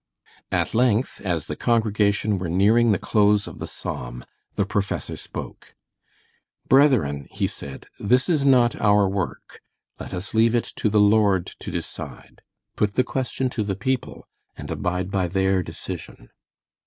At 0.51 0.73
length, 0.73 1.21
as 1.23 1.45
the 1.45 1.55
congregation 1.55 2.39
were 2.39 2.49
nearing 2.49 2.91
the 2.91 2.97
close 2.97 3.45
of 3.47 3.59
the 3.59 3.67
psalm, 3.67 4.25
the 4.55 4.65
professor 4.65 5.15
spoke. 5.15 5.75
"Brethren," 6.67 7.27
he 7.29 7.45
said, 7.45 7.85
"this 7.99 8.27
is 8.27 8.43
not 8.43 8.75
our 8.81 9.07
work. 9.07 9.61
Let 9.99 10.11
us 10.15 10.33
leave 10.33 10.55
it 10.55 10.65
to 10.77 10.89
the 10.89 10.99
Lord 10.99 11.45
to 11.59 11.69
decide. 11.69 12.41
Put 12.75 12.95
the 12.95 13.03
question 13.03 13.47
to 13.51 13.63
the 13.63 13.75
people 13.75 14.25
and 14.57 14.71
abide 14.71 15.11
by 15.11 15.27
their 15.27 15.61
decision." 15.61 16.31